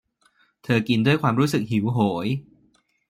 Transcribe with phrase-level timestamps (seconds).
[0.63, 2.27] เธอกินด้วยความรู้สึกหิวโหย